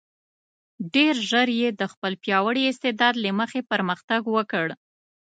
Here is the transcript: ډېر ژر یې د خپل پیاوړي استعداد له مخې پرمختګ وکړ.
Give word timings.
ډېر 0.93 1.15
ژر 1.29 1.47
یې 1.59 1.69
د 1.79 1.81
خپل 1.93 2.13
پیاوړي 2.23 2.63
استعداد 2.67 3.15
له 3.23 3.31
مخې 3.39 3.61
پرمختګ 3.71 4.21
وکړ. 4.35 4.67